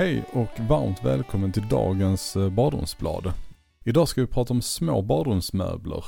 Hej 0.00 0.24
och 0.32 0.60
varmt 0.68 1.04
välkommen 1.04 1.52
till 1.52 1.68
dagens 1.68 2.36
eh, 2.36 2.50
badrumsblad. 2.50 3.32
Idag 3.84 4.08
ska 4.08 4.20
vi 4.20 4.26
prata 4.26 4.54
om 4.54 4.62
små 4.62 5.02
badrumsmöbler. 5.02 6.04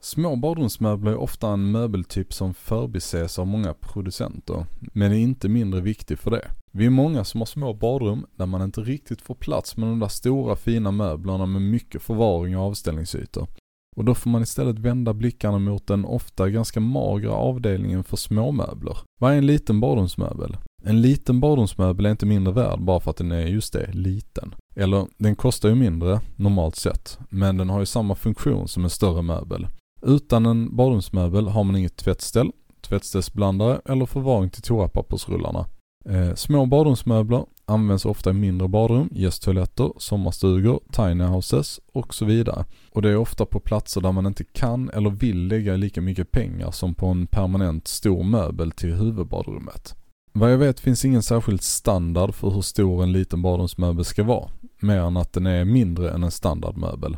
Små 0.00 0.36
badrumsmöbler 0.36 1.12
är 1.12 1.16
ofta 1.16 1.48
en 1.48 1.70
möbeltyp 1.70 2.32
som 2.32 2.54
förbises 2.54 3.38
av 3.38 3.46
många 3.46 3.74
producenter, 3.74 4.66
men 4.80 5.12
är 5.12 5.16
inte 5.16 5.48
mindre 5.48 5.80
viktig 5.80 6.18
för 6.18 6.30
det. 6.30 6.50
Vi 6.72 6.86
är 6.86 6.90
många 6.90 7.24
som 7.24 7.40
har 7.40 7.46
små 7.46 7.74
badrum 7.74 8.26
där 8.36 8.46
man 8.46 8.62
inte 8.62 8.80
riktigt 8.80 9.22
får 9.22 9.34
plats 9.34 9.76
med 9.76 9.88
de 9.88 9.98
där 9.98 10.08
stora 10.08 10.56
fina 10.56 10.90
möblerna 10.90 11.46
med 11.46 11.62
mycket 11.62 12.02
förvaring 12.02 12.58
och 12.58 12.64
avställningsytor. 12.64 13.48
Och 13.96 14.04
då 14.04 14.14
får 14.14 14.30
man 14.30 14.42
istället 14.42 14.78
vända 14.78 15.14
blickarna 15.14 15.58
mot 15.58 15.86
den 15.86 16.04
ofta 16.04 16.50
ganska 16.50 16.80
magra 16.80 17.32
avdelningen 17.32 18.04
för 18.04 18.16
småmöbler. 18.16 18.96
Vad 19.20 19.32
är 19.32 19.36
en 19.36 19.46
liten 19.46 19.80
badrumsmöbel? 19.80 20.56
En 20.86 21.02
liten 21.02 21.40
badrumsmöbel 21.40 22.06
är 22.06 22.10
inte 22.10 22.26
mindre 22.26 22.54
värd 22.54 22.80
bara 22.80 23.00
för 23.00 23.10
att 23.10 23.16
den 23.16 23.32
är 23.32 23.46
just 23.46 23.72
det, 23.72 23.92
liten. 23.92 24.54
Eller, 24.76 25.06
den 25.18 25.36
kostar 25.36 25.68
ju 25.68 25.74
mindre 25.74 26.20
normalt 26.36 26.76
sett, 26.76 27.18
men 27.28 27.56
den 27.56 27.70
har 27.70 27.80
ju 27.80 27.86
samma 27.86 28.14
funktion 28.14 28.68
som 28.68 28.84
en 28.84 28.90
större 28.90 29.22
möbel. 29.22 29.66
Utan 30.02 30.46
en 30.46 30.76
badrumsmöbel 30.76 31.48
har 31.48 31.64
man 31.64 31.76
inget 31.76 31.96
tvättställ, 31.96 32.50
tvättställsblandare 32.80 33.80
eller 33.84 34.06
förvaring 34.06 34.50
till 34.50 34.62
toapappersrullarna. 34.62 35.66
Eh, 36.08 36.34
små 36.34 36.66
badrumsmöbler 36.66 37.44
används 37.66 38.04
ofta 38.04 38.30
i 38.30 38.32
mindre 38.32 38.68
badrum, 38.68 39.08
gästtoaletter, 39.12 39.92
sommarstugor, 39.96 40.80
tiny 40.92 41.24
houses 41.24 41.80
och 41.92 42.14
så 42.14 42.24
vidare. 42.24 42.64
Och 42.92 43.02
det 43.02 43.10
är 43.10 43.16
ofta 43.16 43.46
på 43.46 43.60
platser 43.60 44.00
där 44.00 44.12
man 44.12 44.26
inte 44.26 44.44
kan 44.44 44.90
eller 44.90 45.10
vill 45.10 45.46
lägga 45.46 45.76
lika 45.76 46.00
mycket 46.00 46.30
pengar 46.30 46.70
som 46.70 46.94
på 46.94 47.06
en 47.06 47.26
permanent 47.26 47.88
stor 47.88 48.22
möbel 48.22 48.70
till 48.70 48.94
huvudbadrummet. 48.94 49.94
Vad 50.38 50.52
jag 50.52 50.58
vet 50.58 50.80
finns 50.80 51.04
ingen 51.04 51.22
särskild 51.22 51.62
standard 51.62 52.34
för 52.34 52.50
hur 52.50 52.60
stor 52.60 53.02
en 53.02 53.12
liten 53.12 53.42
badrumsmöbel 53.42 54.04
ska 54.04 54.24
vara, 54.24 54.50
mer 54.80 54.98
än 54.98 55.16
att 55.16 55.32
den 55.32 55.46
är 55.46 55.64
mindre 55.64 56.10
än 56.10 56.22
en 56.22 56.30
standardmöbel. 56.30 57.16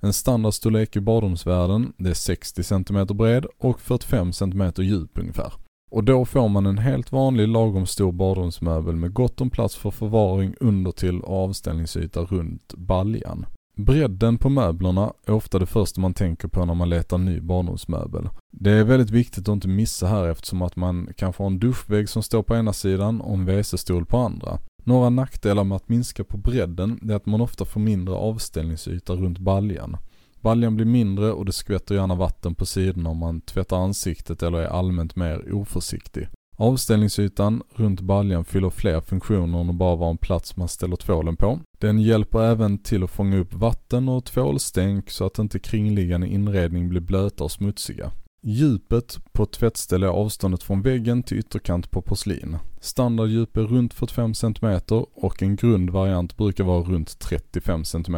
En 0.00 0.12
standardstorlek 0.12 0.96
i 0.96 1.00
badrumsvärlden, 1.00 1.92
det 1.96 2.10
är 2.10 2.14
60 2.14 2.62
cm 2.62 3.06
bred 3.06 3.46
och 3.58 3.80
45 3.80 4.32
cm 4.32 4.72
djup 4.76 5.18
ungefär. 5.18 5.52
Och 5.90 6.04
då 6.04 6.24
får 6.24 6.48
man 6.48 6.66
en 6.66 6.78
helt 6.78 7.12
vanlig 7.12 7.48
lagom 7.48 7.86
stor 7.86 8.12
badrumsmöbel 8.12 8.96
med 8.96 9.12
gott 9.12 9.40
om 9.40 9.50
plats 9.50 9.76
för 9.76 9.90
förvaring 9.90 10.54
under 10.60 10.90
till 10.92 11.20
och 11.20 11.44
avställningsyta 11.44 12.20
runt 12.20 12.74
baljan. 12.74 13.46
Bredden 13.84 14.38
på 14.38 14.48
möblerna 14.48 15.12
är 15.26 15.32
ofta 15.32 15.58
det 15.58 15.66
första 15.66 16.00
man 16.00 16.14
tänker 16.14 16.48
på 16.48 16.64
när 16.64 16.74
man 16.74 16.88
letar 16.88 17.18
ny 17.18 17.40
barndomsmöbel. 17.40 18.28
Det 18.52 18.70
är 18.70 18.84
väldigt 18.84 19.10
viktigt 19.10 19.48
att 19.48 19.54
inte 19.54 19.68
missa 19.68 20.06
här 20.06 20.28
eftersom 20.28 20.62
att 20.62 20.76
man 20.76 21.08
kanske 21.16 21.42
har 21.42 21.50
en 21.50 21.58
duschvägg 21.58 22.08
som 22.08 22.22
står 22.22 22.42
på 22.42 22.56
ena 22.56 22.72
sidan 22.72 23.20
och 23.20 23.34
en 23.34 23.44
WC-stol 23.44 24.06
på 24.06 24.18
andra. 24.18 24.58
Några 24.84 25.10
nackdelar 25.10 25.64
med 25.64 25.76
att 25.76 25.88
minska 25.88 26.24
på 26.24 26.36
bredden 26.36 27.10
är 27.10 27.14
att 27.14 27.26
man 27.26 27.40
ofta 27.40 27.64
får 27.64 27.80
mindre 27.80 28.14
avställningsyta 28.14 29.12
runt 29.12 29.38
baljan. 29.38 29.96
Baljan 30.40 30.76
blir 30.76 30.86
mindre 30.86 31.32
och 31.32 31.44
det 31.44 31.52
skvätter 31.52 31.94
gärna 31.94 32.14
vatten 32.14 32.54
på 32.54 32.66
sidorna 32.66 33.10
om 33.10 33.18
man 33.18 33.40
tvättar 33.40 33.76
ansiktet 33.76 34.42
eller 34.42 34.58
är 34.58 34.66
allmänt 34.66 35.16
mer 35.16 35.54
oförsiktig. 35.54 36.28
Avställningsytan 36.60 37.62
runt 37.74 38.00
baljan 38.00 38.44
fyller 38.44 38.70
fler 38.70 39.00
funktioner 39.00 39.60
än 39.60 39.70
att 39.70 39.74
bara 39.74 39.96
vara 39.96 40.10
en 40.10 40.18
plats 40.18 40.56
man 40.56 40.68
ställer 40.68 40.96
tvålen 40.96 41.36
på. 41.36 41.60
Den 41.78 41.98
hjälper 42.00 42.42
även 42.42 42.78
till 42.78 43.04
att 43.04 43.10
fånga 43.10 43.36
upp 43.36 43.54
vatten 43.54 44.08
och 44.08 44.24
tvålstänk 44.24 45.10
så 45.10 45.26
att 45.26 45.38
inte 45.38 45.58
kringliggande 45.58 46.28
inredning 46.28 46.88
blir 46.88 47.00
blöta 47.00 47.44
och 47.44 47.52
smutsiga. 47.52 48.12
Djupet 48.42 49.18
på 49.32 49.42
ett 49.42 49.52
tvättställe 49.52 50.06
är 50.06 50.10
avståndet 50.10 50.62
från 50.62 50.82
väggen 50.82 51.22
till 51.22 51.38
ytterkant 51.38 51.90
på 51.90 52.02
porslin. 52.02 52.56
Standarddjup 52.80 53.56
är 53.56 53.62
runt 53.62 53.94
45 53.94 54.34
cm 54.34 54.80
och 55.14 55.42
en 55.42 55.56
grundvariant 55.56 56.36
brukar 56.36 56.64
vara 56.64 56.82
runt 56.82 57.18
35 57.18 57.84
cm. 57.84 58.16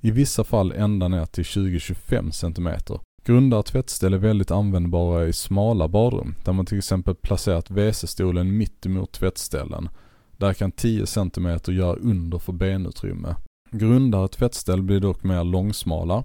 I 0.00 0.10
vissa 0.10 0.44
fall 0.44 0.72
ända 0.72 1.08
ner 1.08 1.26
till 1.26 1.44
20-25 1.44 2.30
cm. 2.30 2.98
Grunda 3.26 3.62
tvättställ 3.62 4.14
är 4.14 4.18
väldigt 4.18 4.50
användbara 4.50 5.26
i 5.26 5.32
smala 5.32 5.88
badrum, 5.88 6.34
där 6.44 6.52
man 6.52 6.66
till 6.66 6.78
exempel 6.78 7.14
placerat 7.14 7.70
WC-stolen 7.70 8.56
mitt 8.56 8.86
emot 8.86 9.12
tvättställen. 9.12 9.88
Där 10.36 10.52
kan 10.52 10.72
10 10.72 11.06
cm 11.06 11.58
göra 11.66 11.96
under 11.96 12.38
för 12.38 12.52
benutrymme. 12.52 13.36
Grundare 13.70 14.28
tvättställ 14.28 14.82
blir 14.82 15.00
dock 15.00 15.24
mer 15.24 15.44
långsmala, 15.44 16.24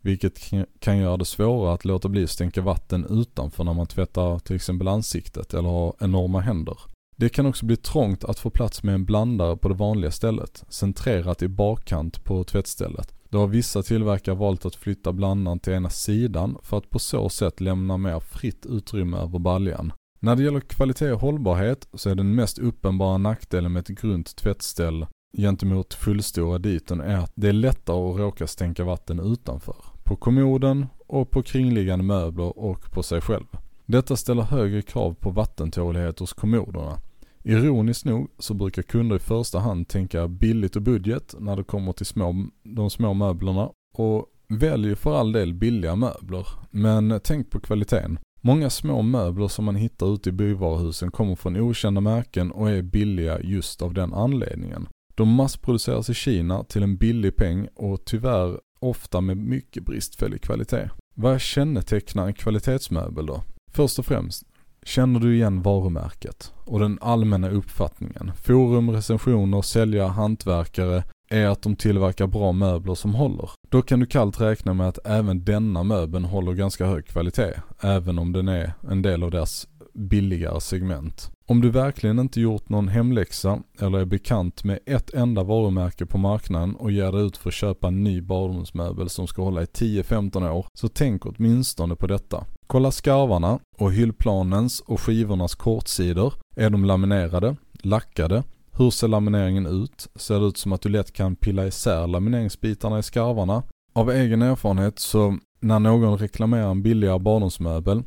vilket 0.00 0.40
kan 0.78 0.98
göra 0.98 1.16
det 1.16 1.24
svårare 1.24 1.74
att 1.74 1.84
låta 1.84 2.08
bli 2.08 2.24
att 2.24 2.30
stänka 2.30 2.62
vatten 2.62 3.06
utanför 3.10 3.64
när 3.64 3.74
man 3.74 3.86
tvättar 3.86 4.38
till 4.38 4.56
exempel 4.56 4.88
ansiktet 4.88 5.54
eller 5.54 5.68
har 5.68 5.94
enorma 6.00 6.40
händer. 6.40 6.78
Det 7.16 7.28
kan 7.28 7.46
också 7.46 7.66
bli 7.66 7.76
trångt 7.76 8.24
att 8.24 8.38
få 8.38 8.50
plats 8.50 8.82
med 8.82 8.94
en 8.94 9.04
blandare 9.04 9.56
på 9.56 9.68
det 9.68 9.74
vanliga 9.74 10.10
stället, 10.10 10.64
centrerat 10.68 11.42
i 11.42 11.48
bakkant 11.48 12.24
på 12.24 12.44
tvättstället. 12.44 13.17
Då 13.30 13.38
har 13.38 13.46
vissa 13.46 13.82
tillverkare 13.82 14.34
valt 14.34 14.66
att 14.66 14.74
flytta 14.74 15.12
blandaren 15.12 15.58
till 15.58 15.72
ena 15.72 15.90
sidan 15.90 16.58
för 16.62 16.78
att 16.78 16.90
på 16.90 16.98
så 16.98 17.28
sätt 17.28 17.60
lämna 17.60 17.96
mer 17.96 18.20
fritt 18.20 18.66
utrymme 18.66 19.16
över 19.16 19.38
baljan. 19.38 19.92
När 20.20 20.36
det 20.36 20.42
gäller 20.42 20.60
kvalitet 20.60 21.12
och 21.12 21.20
hållbarhet 21.20 21.88
så 21.94 22.10
är 22.10 22.14
den 22.14 22.34
mest 22.34 22.58
uppenbara 22.58 23.18
nackdelen 23.18 23.72
med 23.72 23.80
ett 23.80 24.00
grunt 24.00 24.36
tvättställ 24.36 25.06
gentemot 25.36 25.94
fullstora 25.94 26.58
diton 26.58 27.00
är 27.00 27.16
att 27.16 27.32
det 27.34 27.48
är 27.48 27.52
lättare 27.52 28.10
att 28.10 28.18
råka 28.18 28.46
stänka 28.46 28.84
vatten 28.84 29.20
utanför. 29.20 29.76
På 30.04 30.16
kommoden 30.16 30.86
och 31.06 31.30
på 31.30 31.42
kringliggande 31.42 32.04
möbler 32.04 32.58
och 32.58 32.92
på 32.92 33.02
sig 33.02 33.20
själv. 33.20 33.46
Detta 33.86 34.16
ställer 34.16 34.42
högre 34.42 34.82
krav 34.82 35.14
på 35.14 35.30
vattentålighet 35.30 36.18
hos 36.18 36.32
kommoderna. 36.32 36.98
Ironiskt 37.42 38.04
nog 38.04 38.30
så 38.38 38.54
brukar 38.54 38.82
kunder 38.82 39.16
i 39.16 39.18
första 39.18 39.58
hand 39.58 39.88
tänka 39.88 40.28
billigt 40.28 40.76
och 40.76 40.82
budget 40.82 41.34
när 41.38 41.56
det 41.56 41.64
kommer 41.64 41.92
till 41.92 42.06
små, 42.06 42.46
de 42.62 42.90
små 42.90 43.14
möblerna 43.14 43.70
och 43.94 44.26
väljer 44.48 44.94
för 44.94 45.14
all 45.20 45.32
del 45.32 45.54
billiga 45.54 45.96
möbler. 45.96 46.46
Men 46.70 47.20
tänk 47.24 47.50
på 47.50 47.60
kvaliteten. 47.60 48.18
Många 48.40 48.70
små 48.70 49.02
möbler 49.02 49.48
som 49.48 49.64
man 49.64 49.76
hittar 49.76 50.14
ute 50.14 50.28
i 50.28 50.32
byvaruhusen 50.32 51.10
kommer 51.10 51.34
från 51.34 51.56
okända 51.56 52.00
märken 52.00 52.50
och 52.52 52.70
är 52.70 52.82
billiga 52.82 53.40
just 53.40 53.82
av 53.82 53.94
den 53.94 54.14
anledningen. 54.14 54.88
De 55.14 55.28
massproduceras 55.28 56.10
i 56.10 56.14
Kina 56.14 56.64
till 56.64 56.82
en 56.82 56.96
billig 56.96 57.36
peng 57.36 57.68
och 57.74 58.04
tyvärr 58.04 58.60
ofta 58.80 59.20
med 59.20 59.36
mycket 59.36 59.84
bristfällig 59.84 60.42
kvalitet. 60.42 60.90
Vad 61.14 61.40
kännetecknar 61.40 62.26
en 62.26 62.34
kvalitetsmöbel 62.34 63.26
då? 63.26 63.42
Först 63.72 63.98
och 63.98 64.06
främst, 64.06 64.44
Känner 64.88 65.20
du 65.20 65.34
igen 65.34 65.62
varumärket 65.62 66.52
och 66.64 66.80
den 66.80 66.98
allmänna 67.00 67.50
uppfattningen? 67.50 68.32
Forum, 68.42 68.90
recensioner, 68.90 69.62
säljare, 69.62 70.08
hantverkare 70.08 71.04
är 71.30 71.46
att 71.46 71.62
de 71.62 71.76
tillverkar 71.76 72.26
bra 72.26 72.52
möbler 72.52 72.94
som 72.94 73.14
håller. 73.14 73.50
Då 73.68 73.82
kan 73.82 74.00
du 74.00 74.06
kallt 74.06 74.40
räkna 74.40 74.74
med 74.74 74.88
att 74.88 75.06
även 75.06 75.44
denna 75.44 75.82
möbeln 75.82 76.24
håller 76.24 76.52
ganska 76.52 76.86
hög 76.86 77.06
kvalitet, 77.06 77.54
även 77.80 78.18
om 78.18 78.32
den 78.32 78.48
är 78.48 78.72
en 78.90 79.02
del 79.02 79.22
av 79.22 79.30
deras 79.30 79.68
billigare 79.94 80.60
segment. 80.60 81.30
Om 81.46 81.60
du 81.60 81.70
verkligen 81.70 82.18
inte 82.18 82.40
gjort 82.40 82.68
någon 82.68 82.88
hemläxa 82.88 83.62
eller 83.80 83.98
är 83.98 84.04
bekant 84.04 84.64
med 84.64 84.78
ett 84.86 85.14
enda 85.14 85.42
varumärke 85.42 86.06
på 86.06 86.18
marknaden 86.18 86.76
och 86.76 86.92
ger 86.92 87.12
dig 87.12 87.26
ut 87.26 87.36
för 87.36 87.50
att 87.50 87.54
köpa 87.54 87.88
en 87.88 88.04
ny 88.04 88.20
badrumsmöbel 88.20 89.08
som 89.08 89.26
ska 89.26 89.42
hålla 89.42 89.62
i 89.62 89.64
10-15 89.64 90.50
år, 90.50 90.66
så 90.74 90.88
tänk 90.88 91.26
åtminstone 91.26 91.96
på 91.96 92.06
detta. 92.06 92.44
Kolla 92.70 92.90
skarvarna 92.90 93.58
och 93.78 93.92
hyllplanens 93.92 94.80
och 94.80 95.00
skivornas 95.00 95.54
kortsidor. 95.54 96.34
Är 96.56 96.70
de 96.70 96.84
laminerade? 96.84 97.56
Lackade? 97.72 98.42
Hur 98.72 98.90
ser 98.90 99.08
lamineringen 99.08 99.66
ut? 99.66 100.08
Ser 100.14 100.40
det 100.40 100.46
ut 100.46 100.56
som 100.56 100.72
att 100.72 100.82
du 100.82 100.88
lätt 100.88 101.12
kan 101.12 101.36
pilla 101.36 101.66
isär 101.66 102.06
lamineringsbitarna 102.06 102.98
i 102.98 103.02
skarvarna? 103.02 103.62
Av 103.92 104.10
egen 104.10 104.42
erfarenhet 104.42 104.98
så 104.98 105.38
när 105.60 105.78
någon 105.78 106.18
reklamerar 106.18 106.70
en 106.70 106.82
billigare 106.82 107.18
barndomsmöbel, 107.18 108.02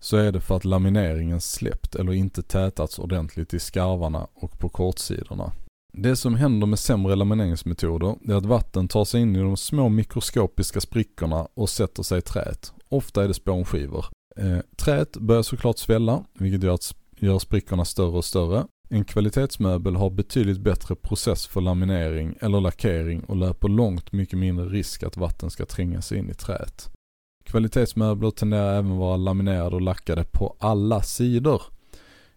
så 0.00 0.16
är 0.16 0.32
det 0.32 0.40
för 0.40 0.56
att 0.56 0.64
lamineringen 0.64 1.40
släppt 1.40 1.94
eller 1.94 2.12
inte 2.12 2.42
tätats 2.42 2.98
ordentligt 2.98 3.54
i 3.54 3.58
skarvarna 3.58 4.26
och 4.34 4.58
på 4.58 4.68
kortsidorna. 4.68 5.52
Det 5.92 6.16
som 6.16 6.34
händer 6.34 6.66
med 6.66 6.78
sämre 6.78 7.16
lamineringsmetoder 7.16 8.16
är 8.28 8.34
att 8.34 8.46
vatten 8.46 8.88
tar 8.88 9.04
sig 9.04 9.20
in 9.20 9.36
i 9.36 9.40
de 9.40 9.56
små 9.56 9.88
mikroskopiska 9.88 10.80
sprickorna 10.80 11.48
och 11.54 11.70
sätter 11.70 12.02
sig 12.02 12.18
i 12.18 12.22
träet. 12.22 12.73
Ofta 12.88 13.24
är 13.24 13.28
det 13.28 13.34
spånskivor. 13.34 14.06
Eh, 14.36 14.58
träet 14.76 15.16
börjar 15.16 15.42
såklart 15.42 15.78
svälla, 15.78 16.24
vilket 16.38 16.62
gör, 16.62 16.74
att, 16.74 16.94
gör 17.18 17.38
sprickorna 17.38 17.84
större 17.84 18.16
och 18.16 18.24
större. 18.24 18.66
En 18.88 19.04
kvalitetsmöbel 19.04 19.96
har 19.96 20.10
betydligt 20.10 20.60
bättre 20.60 20.94
process 20.94 21.46
för 21.46 21.60
laminering 21.60 22.34
eller 22.40 22.60
lackering 22.60 23.24
och 23.24 23.36
löper 23.36 23.68
långt 23.68 24.12
mycket 24.12 24.38
mindre 24.38 24.66
risk 24.66 25.02
att 25.02 25.16
vatten 25.16 25.50
ska 25.50 25.66
tränga 25.66 26.02
sig 26.02 26.18
in 26.18 26.30
i 26.30 26.34
träet. 26.34 26.90
Kvalitetsmöbler 27.44 28.30
tenderar 28.30 28.78
även 28.78 28.96
vara 28.96 29.16
laminerade 29.16 29.76
och 29.76 29.82
lackade 29.82 30.24
på 30.24 30.56
alla 30.58 31.02
sidor, 31.02 31.62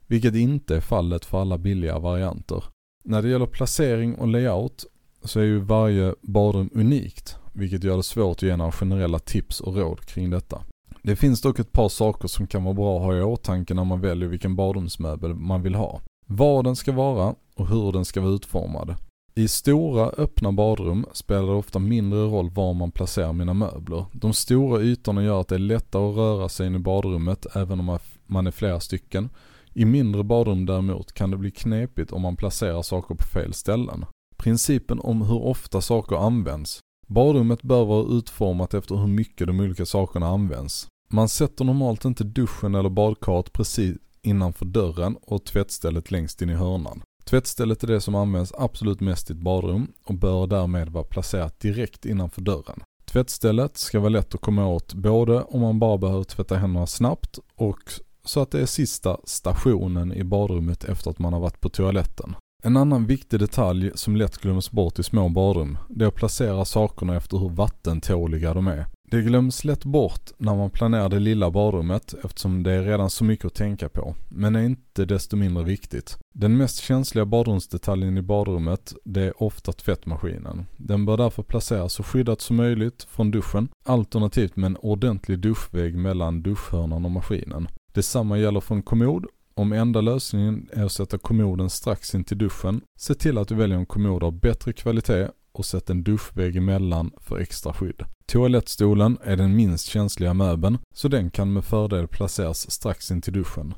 vilket 0.07 0.35
inte 0.35 0.75
är 0.75 0.81
fallet 0.81 1.25
för 1.25 1.41
alla 1.41 1.57
billiga 1.57 1.99
varianter. 1.99 2.63
När 3.03 3.21
det 3.21 3.29
gäller 3.29 3.45
placering 3.45 4.15
och 4.15 4.27
layout 4.27 4.85
så 5.23 5.39
är 5.39 5.43
ju 5.43 5.59
varje 5.59 6.15
badrum 6.21 6.69
unikt, 6.73 7.37
vilket 7.57 7.83
gör 7.83 7.97
det 7.97 8.03
svårt 8.03 8.37
att 8.37 8.41
ge 8.41 8.55
några 8.55 8.71
generella 8.71 9.19
tips 9.19 9.61
och 9.61 9.75
råd 9.75 10.05
kring 10.05 10.29
detta. 10.29 10.61
Det 11.01 11.15
finns 11.15 11.41
dock 11.41 11.59
ett 11.59 11.71
par 11.71 11.89
saker 11.89 12.27
som 12.27 12.47
kan 12.47 12.63
vara 12.63 12.73
bra 12.73 12.97
att 12.97 13.03
ha 13.03 13.15
i 13.15 13.21
åtanke 13.21 13.73
när 13.73 13.83
man 13.83 14.01
väljer 14.01 14.29
vilken 14.29 14.55
badrumsmöbel 14.55 15.35
man 15.35 15.61
vill 15.61 15.75
ha. 15.75 16.01
Vad 16.25 16.63
den 16.63 16.75
ska 16.75 16.91
vara 16.91 17.35
och 17.55 17.67
hur 17.67 17.91
den 17.91 18.05
ska 18.05 18.21
vara 18.21 18.31
utformad. 18.31 18.95
I 19.35 19.47
stora 19.47 20.09
öppna 20.09 20.51
badrum 20.51 21.05
spelar 21.13 21.47
det 21.47 21.53
ofta 21.53 21.79
mindre 21.79 22.19
roll 22.19 22.49
var 22.49 22.73
man 22.73 22.91
placerar 22.91 23.33
mina 23.33 23.53
möbler. 23.53 24.05
De 24.13 24.33
stora 24.33 24.81
ytorna 24.81 25.23
gör 25.23 25.41
att 25.41 25.47
det 25.47 25.55
är 25.55 25.59
lättare 25.59 26.09
att 26.09 26.15
röra 26.15 26.49
sig 26.49 26.67
in 26.67 26.75
i 26.75 26.79
badrummet 26.79 27.55
även 27.55 27.79
om 27.79 27.99
man 28.25 28.47
är 28.47 28.51
flera 28.51 28.79
stycken. 28.79 29.29
I 29.73 29.85
mindre 29.85 30.23
badrum 30.23 30.65
däremot 30.65 31.13
kan 31.13 31.31
det 31.31 31.37
bli 31.37 31.51
knepigt 31.51 32.11
om 32.11 32.21
man 32.21 32.35
placerar 32.35 32.81
saker 32.81 33.15
på 33.15 33.23
fel 33.23 33.53
ställen. 33.53 34.05
Principen 34.37 34.99
om 34.99 35.21
hur 35.21 35.43
ofta 35.43 35.81
saker 35.81 36.15
används. 36.15 36.79
Badrummet 37.07 37.63
bör 37.63 37.85
vara 37.85 38.17
utformat 38.17 38.73
efter 38.73 38.95
hur 38.95 39.07
mycket 39.07 39.47
de 39.47 39.59
olika 39.59 39.85
sakerna 39.85 40.27
används. 40.27 40.87
Man 41.09 41.29
sätter 41.29 41.65
normalt 41.65 42.05
inte 42.05 42.23
duschen 42.23 42.75
eller 42.75 42.89
badkaret 42.89 43.53
precis 43.53 43.97
innanför 44.21 44.65
dörren 44.65 45.17
och 45.21 45.45
tvättstället 45.45 46.11
längst 46.11 46.41
in 46.41 46.49
i 46.49 46.53
hörnan. 46.53 47.01
Tvättstället 47.23 47.83
är 47.83 47.87
det 47.87 48.01
som 48.01 48.15
används 48.15 48.53
absolut 48.57 48.99
mest 48.99 49.29
i 49.29 49.33
ett 49.33 49.39
badrum 49.39 49.91
och 50.05 50.15
bör 50.15 50.47
därmed 50.47 50.89
vara 50.89 51.03
placerat 51.03 51.59
direkt 51.59 52.05
innanför 52.05 52.41
dörren. 52.41 52.81
Tvättstället 53.05 53.77
ska 53.77 53.99
vara 53.99 54.09
lätt 54.09 54.35
att 54.35 54.41
komma 54.41 54.67
åt 54.67 54.93
både 54.93 55.41
om 55.41 55.61
man 55.61 55.79
bara 55.79 55.97
behöver 55.97 56.23
tvätta 56.23 56.55
händerna 56.55 56.87
snabbt 56.87 57.39
och 57.55 57.79
så 58.25 58.41
att 58.41 58.51
det 58.51 58.61
är 58.61 58.65
sista 58.65 59.17
stationen 59.23 60.13
i 60.13 60.23
badrummet 60.23 60.83
efter 60.83 61.11
att 61.11 61.19
man 61.19 61.33
har 61.33 61.39
varit 61.39 61.61
på 61.61 61.69
toaletten. 61.69 62.35
En 62.67 62.77
annan 62.77 63.05
viktig 63.05 63.39
detalj 63.39 63.91
som 63.95 64.15
lätt 64.15 64.37
glöms 64.37 64.71
bort 64.71 64.99
i 64.99 65.03
små 65.03 65.29
badrum, 65.29 65.77
det 65.89 66.05
är 66.05 66.07
att 66.07 66.15
placera 66.15 66.65
sakerna 66.65 67.15
efter 67.15 67.37
hur 67.37 67.49
vattentåliga 67.49 68.53
de 68.53 68.67
är. 68.67 68.85
Det 69.11 69.21
glöms 69.21 69.63
lätt 69.63 69.85
bort 69.85 70.31
när 70.37 70.55
man 70.55 70.69
planerar 70.69 71.09
det 71.09 71.19
lilla 71.19 71.51
badrummet 71.51 72.15
eftersom 72.23 72.63
det 72.63 72.71
är 72.71 72.83
redan 72.83 73.09
så 73.09 73.23
mycket 73.23 73.45
att 73.45 73.53
tänka 73.53 73.89
på, 73.89 74.15
men 74.29 74.55
är 74.55 74.63
inte 74.63 75.05
desto 75.05 75.35
mindre 75.35 75.63
viktigt. 75.63 76.17
Den 76.33 76.57
mest 76.57 76.77
känsliga 76.79 77.25
badrumsdetaljen 77.25 78.17
i 78.17 78.21
badrummet, 78.21 78.93
det 79.03 79.21
är 79.21 79.43
ofta 79.43 79.71
tvättmaskinen. 79.71 80.65
Den 80.77 81.05
bör 81.05 81.17
därför 81.17 81.43
placeras 81.43 81.93
så 81.93 82.03
skyddat 82.03 82.41
som 82.41 82.55
möjligt 82.55 83.03
från 83.09 83.31
duschen, 83.31 83.69
alternativt 83.85 84.55
med 84.55 84.67
en 84.67 84.77
ordentlig 84.77 85.39
duschvägg 85.39 85.97
mellan 85.97 86.41
duschhörnan 86.41 87.05
och 87.05 87.11
maskinen. 87.11 87.67
Detsamma 87.93 88.37
gäller 88.37 88.59
för 88.59 88.75
en 88.75 88.81
kommod 88.81 89.25
om 89.57 89.71
enda 89.73 90.01
lösningen 90.01 90.69
är 90.73 90.85
att 90.85 90.91
sätta 90.91 91.17
kommoden 91.17 91.69
strax 91.69 92.15
in 92.15 92.23
till 92.23 92.37
duschen, 92.37 92.81
se 92.99 93.13
till 93.13 93.37
att 93.37 93.47
du 93.47 93.55
väljer 93.55 93.77
en 93.77 93.85
kommod 93.85 94.23
av 94.23 94.39
bättre 94.39 94.73
kvalitet 94.73 95.27
och 95.51 95.65
sätt 95.65 95.89
en 95.89 96.03
duschvägg 96.03 96.55
emellan 96.55 97.11
för 97.17 97.39
extra 97.39 97.73
skydd. 97.73 98.03
Toalettstolen 98.25 99.17
är 99.23 99.35
den 99.35 99.55
minst 99.55 99.85
känsliga 99.85 100.33
möbeln, 100.33 100.77
så 100.95 101.07
den 101.07 101.29
kan 101.29 101.53
med 101.53 101.65
fördel 101.65 102.07
placeras 102.07 102.71
strax 102.71 103.11
in 103.11 103.21
till 103.21 103.33
duschen. 103.33 103.73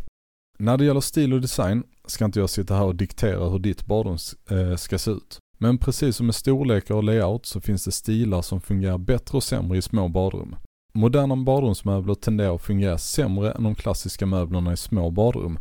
När 0.57 0.77
det 0.77 0.85
gäller 0.85 1.01
stil 1.01 1.33
och 1.33 1.41
design 1.41 1.83
ska 2.05 2.25
inte 2.25 2.39
jag 2.39 2.49
sitta 2.49 2.75
här 2.75 2.85
och 2.85 2.95
diktera 2.95 3.49
hur 3.49 3.59
ditt 3.59 3.85
badrum 3.85 4.17
eh, 4.49 4.75
ska 4.75 4.97
se 4.97 5.11
ut. 5.11 5.39
Men 5.57 5.77
precis 5.77 6.15
som 6.15 6.25
med 6.25 6.35
storlekar 6.35 6.95
och 6.95 7.03
layout 7.03 7.45
så 7.45 7.61
finns 7.61 7.85
det 7.85 7.91
stilar 7.91 8.41
som 8.41 8.61
fungerar 8.61 8.97
bättre 8.97 9.37
och 9.37 9.43
sämre 9.43 9.77
i 9.77 9.81
små 9.81 10.07
badrum. 10.07 10.55
Moderna 10.93 11.35
badrumsmöbler 11.35 12.15
tenderar 12.15 12.55
att 12.55 12.61
fungera 12.61 12.97
sämre 12.97 13.51
än 13.51 13.63
de 13.63 13.75
klassiska 13.75 14.25
möblerna 14.25 14.73
i 14.73 14.77
små 14.77 15.11
badrum. 15.11 15.59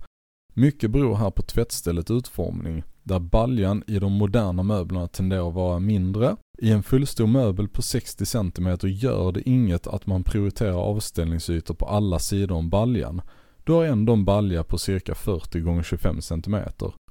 Mycket 0.59 0.91
beror 0.91 1.15
här 1.15 1.31
på 1.31 1.43
tvättställets 1.43 2.11
utformning, 2.11 2.83
där 3.03 3.19
baljan 3.19 3.83
i 3.87 3.99
de 3.99 4.13
moderna 4.13 4.63
möblerna 4.63 5.09
tenderar 5.09 5.49
att 5.49 5.55
vara 5.55 5.79
mindre. 5.79 6.37
I 6.59 6.71
en 6.71 6.83
fullstor 6.83 7.27
möbel 7.27 7.69
på 7.69 7.83
60 7.83 8.27
cm 8.27 8.77
gör 8.83 9.33
det 9.33 9.49
inget 9.49 9.87
att 9.87 10.07
man 10.07 10.23
prioriterar 10.23 10.73
avställningsytor 10.73 11.75
på 11.75 11.87
alla 11.87 12.19
sidor 12.19 12.57
om 12.57 12.71
baljan. 12.71 13.23
Du 13.65 13.73
har 13.73 13.85
ändå 13.85 14.13
en 14.13 14.25
balja 14.25 14.65
på 14.65 14.79
cirka 14.79 15.15
40 15.15 15.79
x 15.79 15.89
25 15.89 16.21
cm. 16.23 16.57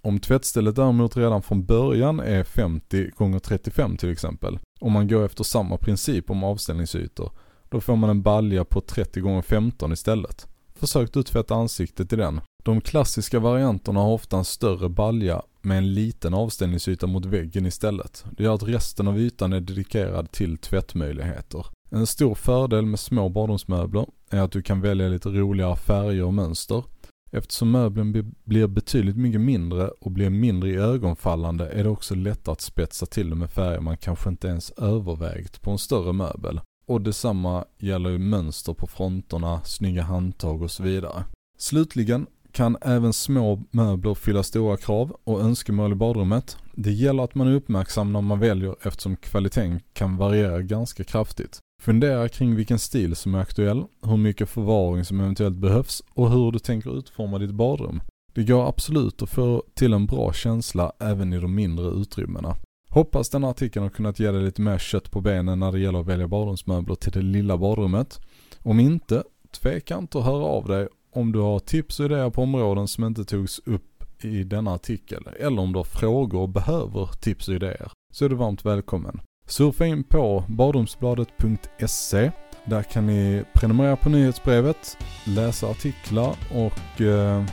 Om 0.02 0.20
tvättstället 0.20 0.76
däremot 0.76 1.18
redan 1.18 1.42
från 1.42 1.66
början 1.66 2.20
är 2.20 2.44
50 2.44 3.08
x 3.08 3.18
35 3.44 3.98
till 3.98 4.12
exempel, 4.12 4.60
om 4.80 4.92
man 4.92 5.08
går 5.08 5.26
efter 5.26 5.44
samma 5.44 5.78
princip 5.78 6.30
om 6.30 6.44
avställningsytor, 6.44 7.32
då 7.70 7.82
får 7.82 7.96
man 7.96 8.10
en 8.10 8.22
balja 8.22 8.66
på 8.66 8.82
30 8.82 9.40
x 9.40 9.48
15 9.48 9.92
istället. 9.92 10.48
Försök 10.80 11.14
du 11.14 11.24
tvätta 11.24 11.56
ansiktet 11.56 12.14
i 12.14 12.16
den. 12.16 12.42
De 12.64 12.82
klassiska 12.82 13.40
varianterna 13.40 14.00
har 14.00 14.12
ofta 14.12 14.38
en 14.38 14.46
större 14.46 14.90
balja 14.90 15.42
med 15.62 15.78
en 15.78 15.94
liten 15.94 16.34
avställningsyta 16.34 17.08
mot 17.08 17.26
väggen 17.26 17.66
istället. 17.66 18.26
Det 18.32 18.44
gör 18.44 18.56
att 18.56 18.64
resten 18.64 19.08
av 19.08 19.20
ytan 19.20 19.54
är 19.54 19.60
dedikerad 19.60 20.32
till 20.32 20.58
tvättmöjligheter. 20.58 21.66
En 21.92 22.08
stor 22.08 22.36
fördel 22.36 22.86
med 22.86 23.00
små 23.00 23.30
badrumsmöbler 23.30 24.06
är 24.30 24.42
att 24.42 24.52
du 24.52 24.62
kan 24.62 24.82
välja 24.82 25.08
lite 25.08 25.30
roligare 25.30 25.76
färger 25.76 26.24
och 26.24 26.34
mönster. 26.34 26.84
Eftersom 27.32 27.72
möblen 27.72 28.34
blir 28.44 28.68
betydligt 28.68 29.18
mycket 29.18 29.42
mindre 29.42 29.88
och 29.88 30.12
blir 30.12 30.30
mindre 30.30 30.70
i 30.70 30.76
ögonfallande 30.76 31.70
är 31.70 31.84
det 31.84 31.90
också 31.90 32.16
lättare 32.16 32.54
att 32.54 32.62
spetsa 32.62 33.06
till 33.06 33.30
det 33.30 33.36
med 33.36 33.52
färger 33.52 33.80
man 33.80 33.98
kanske 33.98 34.30
inte 34.30 34.48
ens 34.48 34.72
övervägt 34.72 35.62
på 35.62 35.72
en 35.72 35.78
större 35.78 36.14
möbel. 36.14 36.60
Och 36.88 37.02
detsamma 37.02 37.66
gäller 37.78 38.10
ju 38.10 38.18
mönster 38.18 38.74
på 38.74 38.88
fronterna, 38.88 39.62
snygga 39.64 40.04
handtag 40.04 40.62
och 40.62 40.72
så 40.72 40.84
vidare. 40.84 41.24
Slutligen 41.58 42.28
kan 42.52 42.78
även 42.82 43.14
små 43.14 43.64
möbler 43.72 44.14
fylla 44.14 44.44
stora 44.44 44.78
krav 44.78 45.18
och 45.24 45.42
önskemål 45.42 45.92
i 45.92 45.96
badrummet. 45.96 46.58
Det 46.74 46.92
gäller 46.92 47.24
att 47.24 47.36
man 47.36 47.48
är 47.48 47.56
uppmärksam 47.56 48.14
när 48.14 48.22
man 48.22 48.40
väljer 48.40 48.76
eftersom 48.82 49.16
kvaliteten 49.16 49.80
kan 49.94 50.18
variera 50.18 50.62
ganska 50.62 51.04
kraftigt. 51.04 51.60
Fundera 51.82 52.30
kring 52.30 52.56
vilken 52.56 52.80
stil 52.80 53.16
som 53.16 53.36
är 53.36 53.40
aktuell, 53.40 53.84
hur 54.04 54.18
mycket 54.18 54.50
förvaring 54.50 55.06
som 55.06 55.20
eventuellt 55.20 55.58
behövs 55.58 56.04
och 56.14 56.32
hur 56.32 56.52
du 56.52 56.60
tänker 56.60 56.98
utforma 56.98 57.40
ditt 57.40 57.54
badrum. 57.54 58.02
Det 58.34 58.44
går 58.44 58.68
absolut 58.70 59.22
att 59.22 59.30
få 59.30 59.64
till 59.74 59.94
en 59.94 60.06
bra 60.06 60.34
känsla 60.34 60.92
även 61.00 61.34
i 61.34 61.40
de 61.40 61.56
mindre 61.56 61.88
utrymmena. 61.88 62.56
Hoppas 62.98 63.30
denna 63.30 63.50
artikeln 63.50 63.84
har 63.84 63.90
kunnat 63.90 64.20
ge 64.20 64.32
dig 64.32 64.42
lite 64.42 64.62
mer 64.62 64.78
kött 64.78 65.12
på 65.12 65.22
benen 65.22 65.60
när 65.60 65.72
det 65.72 65.80
gäller 65.80 66.00
att 66.00 66.06
välja 66.06 66.28
badrumsmöbler 66.28 66.96
till 66.96 67.12
det 67.12 67.22
lilla 67.22 67.58
badrummet. 67.58 68.20
Om 68.64 68.80
inte, 68.80 69.24
tveka 69.62 69.98
inte 69.98 70.18
att 70.18 70.26
höra 70.26 70.44
av 70.44 70.68
dig 70.68 70.88
om 71.14 71.32
du 71.32 71.40
har 71.40 71.60
tips 71.60 72.00
och 72.00 72.06
idéer 72.06 72.30
på 72.30 72.42
områden 72.42 72.88
som 72.88 73.04
inte 73.04 73.26
togs 73.26 73.60
upp 73.66 74.24
i 74.24 74.44
denna 74.44 74.74
artikel. 74.74 75.24
Eller 75.40 75.62
om 75.62 75.74
du 75.74 75.80
har 75.80 75.84
frågor 75.84 76.42
och 76.42 76.50
behöver 76.50 77.10
tips 77.22 77.48
och 77.48 77.56
idéer. 77.56 77.92
Så 78.14 78.26
är 78.26 78.30
du 78.30 78.36
varmt 78.36 78.66
välkommen. 78.66 79.22
Surfa 79.48 79.86
in 79.86 80.04
på 80.04 80.44
badrumsbladet.se. 80.48 82.32
Där 82.66 82.84
kan 82.84 83.08
ni 83.08 83.44
prenumerera 83.54 83.96
på 83.96 84.10
nyhetsbrevet, 84.10 84.98
läsa 85.26 85.68
artiklar 85.68 86.36
och 86.54 87.02
eh, 87.02 87.44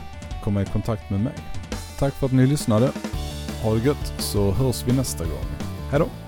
komma 0.43 0.61
i 0.61 0.65
kontakt 0.65 1.09
med 1.09 1.19
mig. 1.19 1.35
Tack 1.99 2.13
för 2.13 2.25
att 2.25 2.33
ni 2.33 2.47
lyssnade. 2.47 2.91
Ha 3.65 3.73
det 3.73 3.85
gött 3.85 4.13
så 4.17 4.51
hörs 4.51 4.83
vi 4.87 4.93
nästa 4.93 5.23
gång. 5.23 5.45
Hejdå! 5.91 6.24